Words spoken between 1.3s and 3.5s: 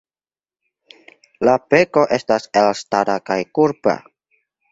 La beko estas elstara kaj